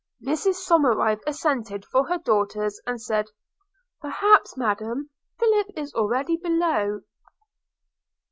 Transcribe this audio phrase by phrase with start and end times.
[0.23, 3.27] Mrs Somerive assented for her daughters, and said,
[4.01, 7.01] 'Perhaps, Madam, Philip is already below.'